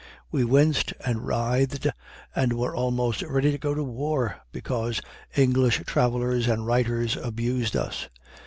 [0.31, 1.85] We winced and writhed,
[2.35, 4.99] and were almost ready to go to war, because
[5.35, 8.09] English travelers and writers abused us.